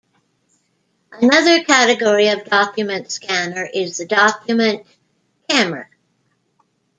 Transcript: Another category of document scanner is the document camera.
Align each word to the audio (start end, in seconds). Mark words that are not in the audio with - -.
Another 1.11 1.63
category 1.63 2.29
of 2.29 2.43
document 2.45 3.11
scanner 3.11 3.69
is 3.71 3.97
the 3.97 4.05
document 4.07 4.83
camera. 5.47 5.87